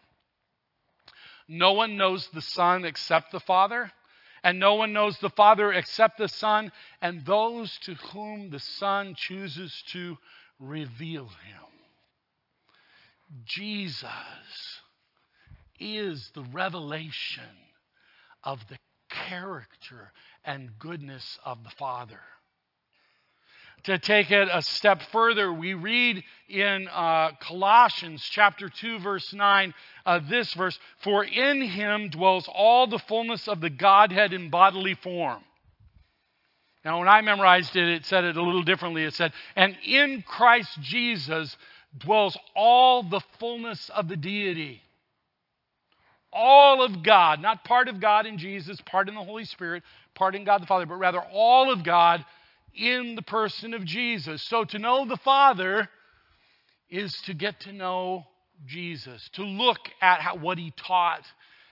No 1.48 1.74
one 1.74 1.98
knows 1.98 2.27
the 2.33 2.41
Son 2.41 2.83
except 2.83 3.31
the 3.31 3.39
Father, 3.39 3.91
and 4.43 4.60
no 4.60 4.75
one 4.75 4.91
knows 4.91 5.17
the 5.19 5.29
Father 5.29 5.72
except 5.72 6.17
the 6.17 6.27
Son, 6.27 6.72
and 7.01 7.24
those 7.25 7.77
to 7.83 7.93
whom 7.93 8.50
the 8.50 8.60
Son 8.60 9.13
chooses 9.15 9.83
to 9.91 10.17
reveal 10.60 11.25
him. 11.25 11.63
Jesus 13.45 14.10
is 15.79 16.31
the 16.33 16.45
revelation 16.51 17.43
of 18.43 18.60
the 18.69 18.77
character 19.10 20.12
and 20.46 20.78
goodness 20.80 21.40
of 21.46 21.64
the 21.64 21.70
Father. 21.72 22.20
To 23.86 24.00
take 24.00 24.32
it 24.32 24.48
a 24.50 24.62
step 24.62 25.02
further, 25.12 25.52
we 25.52 25.74
read 25.74 26.24
in 26.48 26.88
uh, 26.88 27.32
Colossians 27.42 28.24
chapter 28.24 28.70
2, 28.70 29.00
verse 29.00 29.34
9, 29.34 29.74
uh, 30.06 30.20
this 30.30 30.54
verse 30.54 30.80
For 31.00 31.26
in 31.26 31.62
him 31.62 32.10
dwells 32.10 32.48
all 32.54 32.88
the 32.88 33.00
fullness 33.00 33.50
of 33.50 33.60
the 33.60 33.70
Godhead 33.70 34.32
in 34.32 34.50
bodily 34.50 34.94
form. 34.94 35.44
Now, 36.86 37.00
when 37.00 37.10
I 37.10 37.22
memorized 37.22 37.76
it, 37.76 37.90
it 37.90 38.06
said 38.06 38.24
it 38.24 38.38
a 38.38 38.42
little 38.42 38.64
differently. 38.64 39.04
It 39.04 39.16
said, 39.16 39.34
And 39.56 39.76
in 39.86 40.24
Christ 40.26 40.80
Jesus 40.82 41.56
dwells 41.98 42.38
all 42.56 43.04
the 43.04 43.22
fullness 43.38 43.90
of 43.90 44.08
the 44.08 44.18
deity 44.18 44.82
all 46.34 46.84
of 46.84 47.04
God, 47.04 47.40
not 47.40 47.64
part 47.64 47.88
of 47.88 48.00
God 48.00 48.26
in 48.26 48.38
Jesus, 48.38 48.82
part 48.82 49.08
in 49.08 49.16
the 49.16 49.24
Holy 49.24 49.46
Spirit, 49.46 49.84
part 50.15 50.36
in 50.36 50.43
God 50.43 50.62
the 50.62 50.67
Father, 50.67 50.86
but 50.86 50.96
rather 50.96 51.22
all 51.32 51.72
of 51.72 51.84
God 51.84 52.25
in 52.75 53.15
the 53.15 53.22
person 53.22 53.74
of 53.74 53.86
Jesus. 53.86 54.41
So 54.43 54.63
to 54.65 54.79
know 54.79 55.05
the 55.05 55.17
Father 55.17 55.89
is 56.89 57.13
to 57.25 57.34
get 57.34 57.60
to 57.62 57.74
know 57.74 58.25
Jesus, 58.65 59.29
to 59.34 59.43
look 59.43 59.79
at 60.01 60.22
how, 60.22 60.38
what 60.38 60.58
he 60.58 60.72
taught, 60.75 61.25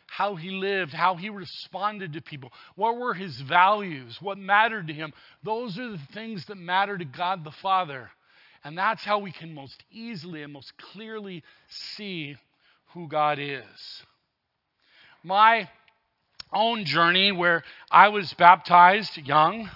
how 0.07 0.35
he 0.35 0.49
lived, 0.49 0.93
how 0.93 1.15
he 1.15 1.29
responded 1.29 2.13
to 2.13 2.21
people, 2.21 2.51
what 2.75 2.97
were 2.97 3.13
his 3.13 3.39
values, 3.41 4.17
what 4.21 4.37
mattered 4.37 4.87
to 4.87 4.93
him. 4.93 5.13
Those 5.43 5.77
are 5.77 5.91
the 5.91 5.99
things 6.13 6.45
that 6.45 6.57
matter 6.57 6.97
to 6.97 7.05
God 7.05 7.43
the 7.43 7.51
Father. 7.51 8.09
And 8.63 8.77
that's 8.77 9.03
how 9.03 9.19
we 9.19 9.31
can 9.31 9.53
most 9.53 9.83
easily 9.91 10.43
and 10.43 10.53
most 10.53 10.73
clearly 10.77 11.43
see 11.69 12.35
who 12.93 13.07
God 13.07 13.39
is 13.39 14.03
my 15.23 15.69
own 16.53 16.85
journey 16.85 17.31
where 17.31 17.63
I 17.89 18.09
was 18.09 18.33
baptized 18.33 19.17
young 19.17 19.69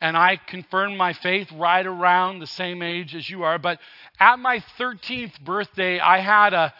and 0.00 0.16
I 0.16 0.36
confirmed 0.36 0.96
my 0.96 1.12
faith 1.12 1.50
right 1.52 1.84
around 1.84 2.38
the 2.38 2.46
same 2.46 2.82
age 2.82 3.14
as 3.14 3.28
you 3.28 3.42
are. 3.42 3.58
But 3.58 3.80
at 4.20 4.38
my 4.38 4.62
13th 4.78 5.40
birthday, 5.40 5.98
I 5.98 6.18
had 6.18 6.54
a, 6.54 6.72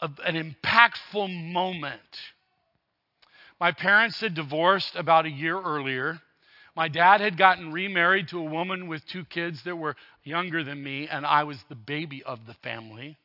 a, 0.00 0.10
an 0.24 0.34
impactful 0.34 1.52
moment. 1.52 2.00
My 3.60 3.72
parents 3.72 4.20
had 4.20 4.34
divorced 4.34 4.96
about 4.96 5.26
a 5.26 5.30
year 5.30 5.60
earlier. 5.60 6.20
My 6.74 6.88
dad 6.88 7.20
had 7.20 7.36
gotten 7.36 7.72
remarried 7.72 8.28
to 8.28 8.38
a 8.38 8.44
woman 8.44 8.86
with 8.86 9.04
two 9.06 9.24
kids 9.24 9.64
that 9.64 9.76
were 9.76 9.96
younger 10.22 10.62
than 10.62 10.82
me, 10.82 11.08
and 11.08 11.26
I 11.26 11.44
was 11.44 11.58
the 11.68 11.74
baby 11.74 12.22
of 12.22 12.46
the 12.46 12.54
family. 12.54 13.18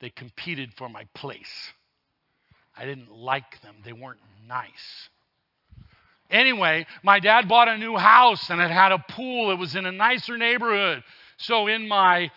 They 0.00 0.10
competed 0.10 0.74
for 0.74 0.88
my 0.88 1.04
place. 1.14 1.72
I 2.78 2.84
didn't 2.84 3.12
like 3.12 3.60
them, 3.62 3.74
they 3.84 3.92
weren't 3.92 4.20
nice. 4.46 5.08
Anyway, 6.30 6.86
my 7.02 7.20
dad 7.20 7.48
bought 7.48 7.68
a 7.68 7.78
new 7.78 7.96
house 7.96 8.50
and 8.50 8.60
it 8.60 8.70
had 8.70 8.92
a 8.92 8.98
pool. 8.98 9.50
It 9.50 9.58
was 9.58 9.74
in 9.74 9.86
a 9.86 9.92
nicer 9.92 10.36
neighborhood. 10.36 11.02
So, 11.38 11.68
in 11.68 11.88
my 11.88 12.30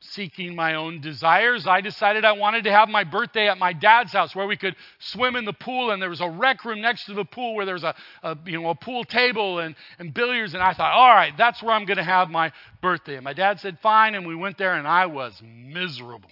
seeking 0.00 0.54
my 0.54 0.74
own 0.74 1.00
desires, 1.00 1.66
I 1.66 1.80
decided 1.80 2.24
I 2.24 2.32
wanted 2.32 2.64
to 2.64 2.70
have 2.70 2.88
my 2.88 3.04
birthday 3.04 3.48
at 3.48 3.58
my 3.58 3.72
dad's 3.72 4.12
house 4.12 4.34
where 4.34 4.46
we 4.46 4.56
could 4.56 4.76
swim 5.00 5.34
in 5.34 5.44
the 5.44 5.52
pool 5.52 5.90
and 5.90 6.00
there 6.00 6.10
was 6.10 6.20
a 6.20 6.28
rec 6.28 6.64
room 6.64 6.80
next 6.80 7.06
to 7.06 7.14
the 7.14 7.24
pool 7.24 7.54
where 7.54 7.64
there 7.64 7.74
was 7.74 7.82
a, 7.82 7.94
a 8.22 8.38
you 8.46 8.60
know 8.60 8.68
a 8.68 8.74
pool 8.76 9.02
table 9.02 9.58
and, 9.58 9.74
and 9.98 10.14
billiards 10.14 10.54
and 10.54 10.62
I 10.62 10.74
thought, 10.74 10.92
all 10.92 11.08
right, 11.08 11.32
that's 11.36 11.62
where 11.62 11.74
I'm 11.74 11.84
gonna 11.84 12.04
have 12.04 12.30
my 12.30 12.52
birthday. 12.80 13.16
And 13.16 13.24
my 13.24 13.32
dad 13.32 13.58
said, 13.60 13.78
fine, 13.80 14.14
and 14.14 14.26
we 14.26 14.36
went 14.36 14.56
there 14.58 14.74
and 14.74 14.86
I 14.86 15.06
was 15.06 15.40
miserable. 15.42 16.30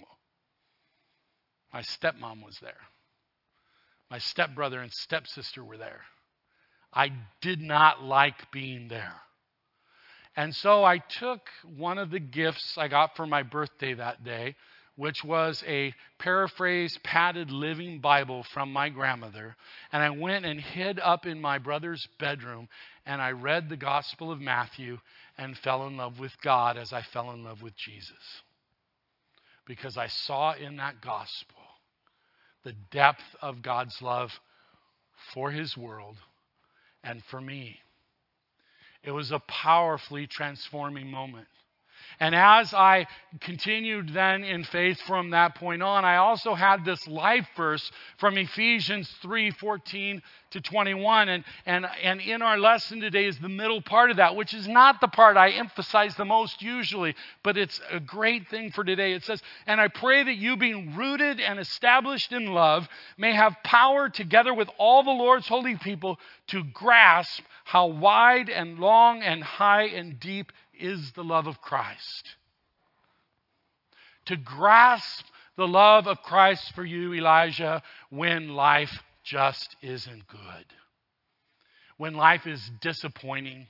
My 1.73 1.81
stepmom 1.81 2.45
was 2.45 2.57
there. 2.61 2.73
My 4.09 4.19
stepbrother 4.19 4.79
and 4.81 4.91
stepsister 4.93 5.63
were 5.63 5.77
there. 5.77 6.01
I 6.93 7.11
did 7.41 7.61
not 7.61 8.03
like 8.03 8.51
being 8.51 8.87
there. 8.87 9.21
And 10.35 10.55
so 10.55 10.83
I 10.83 10.99
took 10.99 11.49
one 11.63 11.97
of 11.97 12.11
the 12.11 12.19
gifts 12.19 12.77
I 12.77 12.87
got 12.87 13.15
for 13.15 13.25
my 13.25 13.43
birthday 13.43 13.95
that 13.95 14.23
day, 14.23 14.55
which 14.95 15.23
was 15.23 15.63
a 15.67 15.93
paraphrase 16.19 16.97
padded 17.03 17.51
living 17.51 17.99
Bible 17.99 18.43
from 18.43 18.71
my 18.71 18.89
grandmother, 18.89 19.55
and 19.91 20.01
I 20.01 20.09
went 20.11 20.45
and 20.45 20.59
hid 20.59 20.99
up 20.99 21.25
in 21.25 21.41
my 21.41 21.57
brother's 21.57 22.07
bedroom 22.19 22.69
and 23.05 23.21
I 23.21 23.31
read 23.31 23.69
the 23.69 23.77
Gospel 23.77 24.31
of 24.31 24.41
Matthew 24.41 24.99
and 25.37 25.57
fell 25.57 25.87
in 25.87 25.97
love 25.97 26.19
with 26.19 26.39
God 26.41 26.77
as 26.77 26.93
I 26.93 27.01
fell 27.01 27.31
in 27.31 27.43
love 27.43 27.61
with 27.61 27.75
Jesus. 27.75 28.41
Because 29.65 29.97
I 29.97 30.07
saw 30.07 30.53
in 30.53 30.77
that 30.77 31.01
gospel 31.01 31.56
the 32.67 32.75
depth 32.91 33.23
of 33.41 33.61
God's 33.61 33.95
love 34.01 34.29
for 35.33 35.51
his 35.51 35.77
world 35.77 36.17
and 37.01 37.23
for 37.31 37.39
me. 37.39 37.77
It 39.05 39.11
was 39.11 39.31
a 39.31 39.39
powerfully 39.47 40.27
transforming 40.27 41.09
moment. 41.09 41.47
And 42.19 42.33
as 42.33 42.73
I 42.73 43.05
continued 43.41 44.09
then 44.09 44.43
in 44.43 44.63
faith 44.63 44.99
from 45.01 45.31
that 45.31 45.55
point 45.55 45.83
on, 45.83 46.03
I 46.03 46.17
also 46.17 46.55
had 46.55 46.83
this 46.83 47.07
life 47.07 47.47
verse 47.55 47.91
from 48.17 48.37
Ephesians 48.37 49.07
3 49.21 49.51
14 49.51 50.21
to 50.51 50.61
21. 50.61 51.29
And, 51.29 51.43
and, 51.65 51.85
and 52.01 52.21
in 52.21 52.41
our 52.41 52.57
lesson 52.57 53.01
today 53.01 53.25
is 53.25 53.37
the 53.37 53.49
middle 53.49 53.81
part 53.81 54.09
of 54.09 54.17
that, 54.17 54.35
which 54.35 54.53
is 54.55 54.67
not 54.67 54.99
the 54.99 55.07
part 55.07 55.37
I 55.37 55.51
emphasize 55.51 56.15
the 56.15 56.25
most 56.25 56.61
usually, 56.61 57.15
but 57.43 57.57
it's 57.57 57.79
a 57.91 57.99
great 57.99 58.47
thing 58.47 58.71
for 58.71 58.83
today. 58.83 59.13
It 59.13 59.23
says, 59.23 59.41
And 59.67 59.79
I 59.79 59.87
pray 59.87 60.23
that 60.23 60.35
you, 60.35 60.57
being 60.57 60.95
rooted 60.95 61.39
and 61.39 61.59
established 61.59 62.31
in 62.31 62.47
love, 62.47 62.87
may 63.17 63.33
have 63.33 63.55
power 63.63 64.09
together 64.09 64.53
with 64.53 64.69
all 64.79 65.03
the 65.03 65.11
Lord's 65.11 65.47
holy 65.47 65.75
people 65.75 66.17
to 66.47 66.63
grasp 66.63 67.43
how 67.63 67.87
wide 67.87 68.49
and 68.49 68.79
long 68.79 69.21
and 69.21 69.43
high 69.43 69.83
and 69.83 70.19
deep 70.19 70.51
is 70.79 71.11
the 71.11 71.23
love 71.23 71.47
of 71.47 71.61
Christ. 71.61 72.35
To 74.25 74.35
grasp 74.35 75.25
the 75.55 75.67
love 75.67 76.07
of 76.07 76.21
Christ 76.21 76.73
for 76.75 76.85
you, 76.85 77.13
Elijah, 77.13 77.81
when 78.09 78.49
life 78.49 78.91
just 79.23 79.75
isn't 79.81 80.27
good. 80.27 80.65
When 81.97 82.13
life 82.13 82.45
is 82.45 82.61
disappointing, 82.81 83.67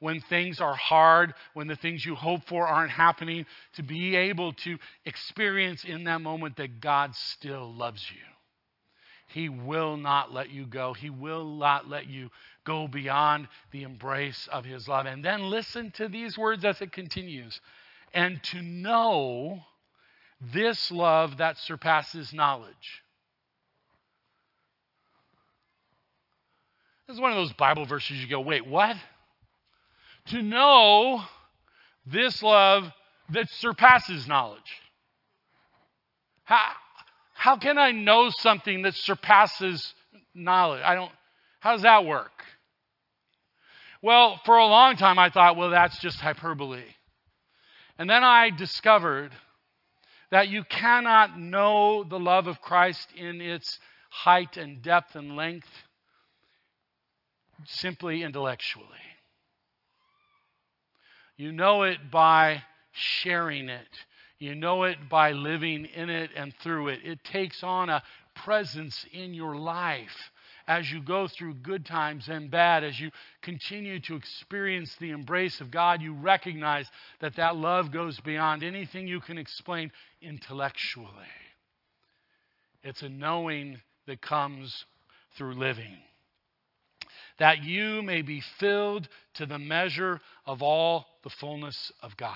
when 0.00 0.20
things 0.20 0.60
are 0.60 0.74
hard, 0.74 1.34
when 1.54 1.66
the 1.66 1.76
things 1.76 2.04
you 2.04 2.14
hope 2.14 2.46
for 2.48 2.66
aren't 2.66 2.90
happening, 2.90 3.46
to 3.74 3.82
be 3.82 4.16
able 4.16 4.52
to 4.52 4.78
experience 5.04 5.84
in 5.84 6.04
that 6.04 6.20
moment 6.20 6.56
that 6.56 6.80
God 6.80 7.14
still 7.14 7.72
loves 7.72 8.04
you. 8.10 8.35
He 9.36 9.50
will 9.50 9.98
not 9.98 10.32
let 10.32 10.48
you 10.48 10.64
go. 10.64 10.94
He 10.94 11.10
will 11.10 11.44
not 11.44 11.90
let 11.90 12.06
you 12.06 12.30
go 12.64 12.88
beyond 12.88 13.48
the 13.70 13.82
embrace 13.82 14.48
of 14.50 14.64
His 14.64 14.88
love. 14.88 15.04
And 15.04 15.22
then 15.22 15.50
listen 15.50 15.90
to 15.96 16.08
these 16.08 16.38
words 16.38 16.64
as 16.64 16.80
it 16.80 16.90
continues. 16.90 17.60
And 18.14 18.42
to 18.44 18.62
know 18.62 19.58
this 20.40 20.90
love 20.90 21.36
that 21.36 21.58
surpasses 21.58 22.32
knowledge. 22.32 23.02
This 27.06 27.16
is 27.16 27.20
one 27.20 27.32
of 27.32 27.36
those 27.36 27.52
Bible 27.52 27.84
verses 27.84 28.16
you 28.16 28.28
go, 28.28 28.40
wait, 28.40 28.66
what? 28.66 28.96
To 30.28 30.40
know 30.40 31.22
this 32.06 32.42
love 32.42 32.90
that 33.32 33.50
surpasses 33.50 34.26
knowledge. 34.26 34.80
How, 36.44 36.70
how 37.36 37.56
can 37.56 37.78
I 37.78 37.92
know 37.92 38.30
something 38.30 38.82
that 38.82 38.94
surpasses 38.94 39.94
knowledge? 40.34 40.82
I 40.84 40.94
don't, 40.94 41.12
how 41.60 41.72
does 41.72 41.82
that 41.82 42.04
work? 42.04 42.32
Well, 44.02 44.40
for 44.44 44.56
a 44.56 44.66
long 44.66 44.96
time 44.96 45.18
I 45.18 45.30
thought, 45.30 45.56
well, 45.56 45.70
that's 45.70 45.98
just 45.98 46.18
hyperbole. 46.20 46.82
And 47.98 48.08
then 48.08 48.24
I 48.24 48.50
discovered 48.50 49.32
that 50.30 50.48
you 50.48 50.64
cannot 50.64 51.38
know 51.38 52.04
the 52.04 52.18
love 52.18 52.46
of 52.46 52.60
Christ 52.60 53.08
in 53.16 53.40
its 53.40 53.78
height 54.10 54.56
and 54.56 54.82
depth 54.82 55.14
and 55.14 55.36
length 55.36 55.68
simply 57.66 58.22
intellectually. 58.22 58.86
You 61.36 61.52
know 61.52 61.82
it 61.82 62.10
by 62.10 62.62
sharing 62.92 63.68
it. 63.68 63.88
You 64.38 64.54
know 64.54 64.84
it 64.84 65.08
by 65.08 65.32
living 65.32 65.86
in 65.86 66.10
it 66.10 66.30
and 66.36 66.54
through 66.62 66.88
it. 66.88 67.00
It 67.04 67.24
takes 67.24 67.62
on 67.62 67.88
a 67.88 68.02
presence 68.34 69.06
in 69.12 69.32
your 69.32 69.56
life 69.56 70.30
as 70.68 70.90
you 70.90 71.00
go 71.00 71.28
through 71.28 71.54
good 71.54 71.86
times 71.86 72.28
and 72.28 72.50
bad, 72.50 72.82
as 72.82 72.98
you 72.98 73.10
continue 73.42 74.00
to 74.00 74.16
experience 74.16 74.94
the 74.98 75.10
embrace 75.10 75.60
of 75.60 75.70
God, 75.70 76.02
you 76.02 76.12
recognize 76.12 76.88
that 77.20 77.36
that 77.36 77.56
love 77.56 77.92
goes 77.92 78.18
beyond 78.20 78.64
anything 78.64 79.06
you 79.06 79.20
can 79.20 79.38
explain 79.38 79.92
intellectually. 80.20 81.06
It's 82.82 83.02
a 83.02 83.08
knowing 83.08 83.80
that 84.06 84.20
comes 84.20 84.84
through 85.36 85.54
living. 85.54 85.98
That 87.38 87.62
you 87.62 88.02
may 88.02 88.22
be 88.22 88.42
filled 88.58 89.08
to 89.34 89.46
the 89.46 89.58
measure 89.58 90.20
of 90.46 90.62
all 90.62 91.06
the 91.22 91.30
fullness 91.30 91.92
of 92.02 92.16
God. 92.16 92.32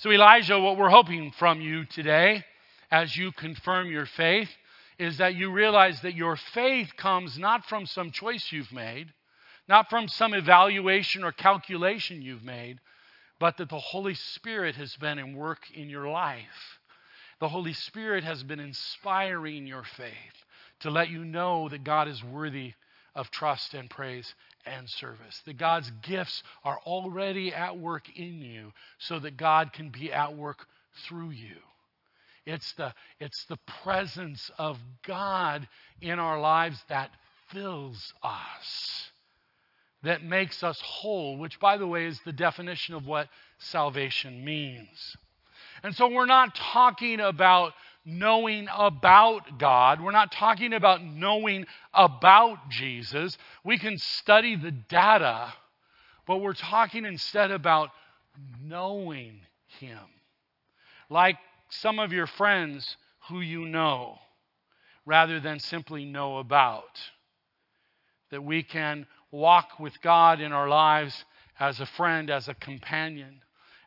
So, 0.00 0.12
Elijah, 0.12 0.60
what 0.60 0.76
we're 0.76 0.90
hoping 0.90 1.32
from 1.32 1.60
you 1.60 1.84
today 1.84 2.44
as 2.88 3.16
you 3.16 3.32
confirm 3.32 3.90
your 3.90 4.06
faith 4.06 4.48
is 4.96 5.18
that 5.18 5.34
you 5.34 5.50
realize 5.50 6.00
that 6.02 6.14
your 6.14 6.36
faith 6.36 6.92
comes 6.96 7.36
not 7.36 7.64
from 7.64 7.84
some 7.84 8.12
choice 8.12 8.52
you've 8.52 8.70
made, 8.70 9.12
not 9.68 9.90
from 9.90 10.06
some 10.06 10.34
evaluation 10.34 11.24
or 11.24 11.32
calculation 11.32 12.22
you've 12.22 12.44
made, 12.44 12.78
but 13.40 13.56
that 13.56 13.70
the 13.70 13.78
Holy 13.80 14.14
Spirit 14.14 14.76
has 14.76 14.94
been 14.94 15.18
in 15.18 15.34
work 15.34 15.68
in 15.74 15.90
your 15.90 16.08
life. 16.08 16.78
The 17.40 17.48
Holy 17.48 17.72
Spirit 17.72 18.22
has 18.22 18.44
been 18.44 18.60
inspiring 18.60 19.66
your 19.66 19.82
faith 19.82 20.44
to 20.80 20.90
let 20.90 21.10
you 21.10 21.24
know 21.24 21.68
that 21.70 21.82
God 21.82 22.06
is 22.06 22.22
worthy 22.22 22.74
of 23.14 23.30
trust 23.30 23.74
and 23.74 23.88
praise 23.90 24.34
and 24.66 24.88
service. 24.88 25.42
That 25.46 25.58
God's 25.58 25.90
gifts 26.02 26.42
are 26.64 26.78
already 26.86 27.52
at 27.52 27.78
work 27.78 28.08
in 28.16 28.40
you 28.42 28.72
so 28.98 29.18
that 29.18 29.36
God 29.36 29.72
can 29.72 29.90
be 29.90 30.12
at 30.12 30.36
work 30.36 30.66
through 31.06 31.30
you. 31.30 31.56
It's 32.46 32.72
the, 32.72 32.94
it's 33.20 33.44
the 33.44 33.58
presence 33.82 34.50
of 34.58 34.78
God 35.06 35.68
in 36.00 36.18
our 36.18 36.40
lives 36.40 36.82
that 36.88 37.10
fills 37.52 38.14
us, 38.22 39.10
that 40.02 40.24
makes 40.24 40.62
us 40.62 40.80
whole, 40.80 41.36
which, 41.36 41.60
by 41.60 41.76
the 41.76 41.86
way, 41.86 42.06
is 42.06 42.18
the 42.24 42.32
definition 42.32 42.94
of 42.94 43.06
what 43.06 43.28
salvation 43.58 44.44
means. 44.44 45.16
And 45.82 45.94
so 45.94 46.08
we're 46.08 46.26
not 46.26 46.54
talking 46.54 47.20
about 47.20 47.72
knowing 48.08 48.66
about 48.74 49.58
God. 49.58 50.00
We're 50.00 50.12
not 50.12 50.32
talking 50.32 50.72
about 50.72 51.04
knowing 51.04 51.66
about 51.92 52.70
Jesus. 52.70 53.36
We 53.64 53.78
can 53.78 53.98
study 53.98 54.56
the 54.56 54.70
data, 54.70 55.52
but 56.26 56.38
we're 56.38 56.54
talking 56.54 57.04
instead 57.04 57.50
about 57.50 57.90
knowing 58.62 59.40
Him. 59.78 59.98
Like 61.10 61.36
some 61.68 61.98
of 61.98 62.12
your 62.12 62.26
friends 62.26 62.96
who 63.28 63.40
you 63.40 63.66
know, 63.66 64.16
rather 65.04 65.38
than 65.38 65.60
simply 65.60 66.06
know 66.06 66.38
about. 66.38 66.98
That 68.30 68.42
we 68.42 68.62
can 68.62 69.06
walk 69.30 69.78
with 69.78 70.00
God 70.02 70.40
in 70.40 70.52
our 70.52 70.68
lives 70.68 71.24
as 71.60 71.80
a 71.80 71.86
friend, 71.86 72.30
as 72.30 72.48
a 72.48 72.54
companion 72.54 73.40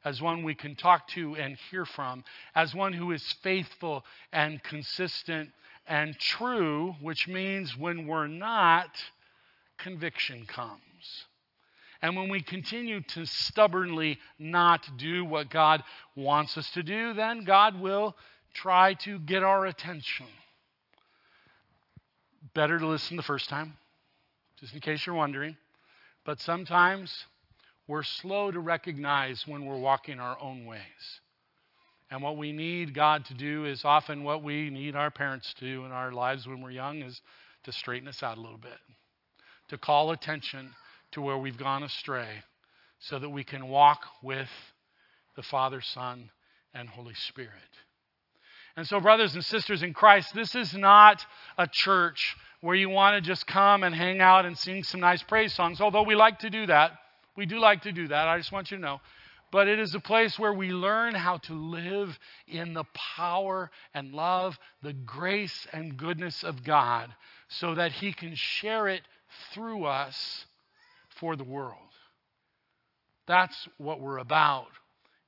as 0.03 0.21
one 0.21 0.43
we 0.43 0.55
can 0.55 0.75
talk 0.75 1.07
to 1.09 1.35
and 1.35 1.57
hear 1.69 1.85
from, 1.85 2.23
as 2.55 2.73
one 2.73 2.93
who 2.93 3.11
is 3.11 3.23
faithful 3.43 4.03
and 4.33 4.61
consistent 4.63 5.49
and 5.87 6.17
true, 6.17 6.95
which 7.01 7.27
means 7.27 7.77
when 7.77 8.07
we're 8.07 8.27
not, 8.27 8.89
conviction 9.77 10.45
comes. 10.45 11.25
And 12.01 12.15
when 12.15 12.29
we 12.29 12.41
continue 12.41 13.01
to 13.01 13.25
stubbornly 13.25 14.17
not 14.39 14.87
do 14.97 15.23
what 15.23 15.49
God 15.49 15.83
wants 16.15 16.57
us 16.57 16.69
to 16.71 16.81
do, 16.81 17.13
then 17.13 17.43
God 17.43 17.79
will 17.79 18.15
try 18.53 18.95
to 18.95 19.19
get 19.19 19.43
our 19.43 19.65
attention. 19.67 20.25
Better 22.53 22.79
to 22.79 22.87
listen 22.87 23.17
the 23.17 23.23
first 23.23 23.49
time, 23.49 23.77
just 24.59 24.73
in 24.73 24.79
case 24.79 25.05
you're 25.05 25.15
wondering. 25.15 25.57
But 26.25 26.39
sometimes 26.39 27.25
we're 27.91 28.03
slow 28.03 28.49
to 28.49 28.59
recognize 28.61 29.45
when 29.45 29.65
we're 29.65 29.77
walking 29.77 30.21
our 30.21 30.39
own 30.41 30.65
ways. 30.65 30.79
And 32.09 32.23
what 32.23 32.37
we 32.37 32.53
need 32.53 32.93
God 32.93 33.25
to 33.25 33.33
do 33.33 33.65
is 33.65 33.83
often 33.83 34.23
what 34.23 34.41
we 34.41 34.69
need 34.69 34.95
our 34.95 35.11
parents 35.11 35.53
to 35.55 35.65
do 35.65 35.83
in 35.83 35.91
our 35.91 36.13
lives 36.13 36.47
when 36.47 36.61
we're 36.61 36.71
young 36.71 37.01
is 37.01 37.19
to 37.65 37.73
straighten 37.73 38.07
us 38.07 38.23
out 38.23 38.37
a 38.37 38.41
little 38.41 38.57
bit, 38.57 38.77
to 39.67 39.77
call 39.77 40.11
attention 40.11 40.71
to 41.11 41.21
where 41.21 41.37
we've 41.37 41.57
gone 41.57 41.83
astray 41.83 42.29
so 42.99 43.19
that 43.19 43.29
we 43.29 43.43
can 43.43 43.67
walk 43.67 44.05
with 44.23 44.49
the 45.35 45.43
Father, 45.43 45.81
Son, 45.81 46.29
and 46.73 46.87
Holy 46.87 47.13
Spirit. 47.13 47.51
And 48.77 48.87
so, 48.87 49.01
brothers 49.01 49.35
and 49.35 49.43
sisters 49.43 49.83
in 49.83 49.93
Christ, 49.93 50.33
this 50.33 50.55
is 50.55 50.73
not 50.73 51.25
a 51.57 51.67
church 51.67 52.37
where 52.61 52.75
you 52.75 52.89
want 52.89 53.21
to 53.21 53.29
just 53.29 53.45
come 53.47 53.83
and 53.83 53.93
hang 53.93 54.21
out 54.21 54.45
and 54.45 54.57
sing 54.57 54.83
some 54.83 55.01
nice 55.01 55.21
praise 55.23 55.53
songs, 55.53 55.81
although 55.81 56.03
we 56.03 56.15
like 56.15 56.39
to 56.39 56.49
do 56.49 56.65
that. 56.67 56.93
We 57.35 57.45
do 57.45 57.59
like 57.59 57.83
to 57.83 57.91
do 57.91 58.07
that. 58.09 58.27
I 58.27 58.37
just 58.37 58.51
want 58.51 58.71
you 58.71 58.77
to 58.77 58.83
know. 58.83 59.01
But 59.51 59.67
it 59.67 59.79
is 59.79 59.93
a 59.93 59.99
place 59.99 60.39
where 60.39 60.53
we 60.53 60.69
learn 60.69 61.13
how 61.13 61.37
to 61.37 61.53
live 61.53 62.17
in 62.47 62.73
the 62.73 62.85
power 63.15 63.69
and 63.93 64.13
love, 64.13 64.57
the 64.81 64.93
grace 64.93 65.67
and 65.73 65.97
goodness 65.97 66.43
of 66.43 66.63
God, 66.63 67.13
so 67.49 67.75
that 67.75 67.91
He 67.91 68.13
can 68.13 68.33
share 68.35 68.87
it 68.87 69.01
through 69.53 69.85
us 69.85 70.45
for 71.19 71.35
the 71.35 71.43
world. 71.43 71.77
That's 73.27 73.67
what 73.77 73.99
we're 73.99 74.19
about. 74.19 74.67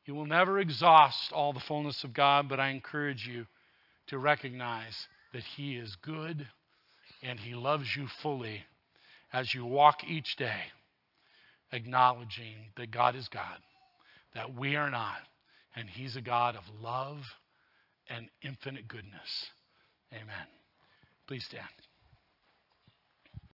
You 0.06 0.16
will 0.16 0.26
never 0.26 0.60
exhaust 0.60 1.34
all 1.34 1.52
the 1.52 1.60
fullness 1.60 2.04
of 2.04 2.14
God, 2.14 2.48
but 2.48 2.60
I 2.60 2.70
encourage 2.70 3.28
you 3.28 3.46
to 4.08 4.18
recognize 4.18 5.08
that 5.34 5.44
He 5.44 5.76
is 5.76 5.96
good 5.98 6.48
and 7.22 7.40
He 7.40 7.56
loves 7.56 7.94
you 7.96 8.08
fully 8.22 8.64
as 9.34 9.54
you 9.54 9.66
walk 9.66 10.04
each 10.08 10.38
day 10.38 10.64
acknowledging 11.74 12.56
that 12.78 12.92
God 12.92 13.16
is 13.16 13.28
God, 13.28 13.58
that 14.36 14.56
we 14.56 14.76
are 14.76 14.90
not. 14.90 15.20
And 15.76 15.90
He's 15.90 16.16
a 16.16 16.22
God 16.22 16.56
of 16.56 16.64
love 16.82 17.18
and 18.10 18.30
infinite 18.44 18.88
goodness. 18.88 19.48
Amen. 20.14 20.48
Please 21.28 21.46
stand. 21.46 21.66